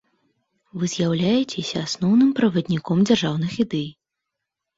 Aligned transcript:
Вы 0.83 0.87
з'яўляецеся 0.93 1.77
асноўным 1.87 2.31
правадніком 2.41 3.05
дзяржаўных 3.11 3.51
ідэй. 3.67 3.87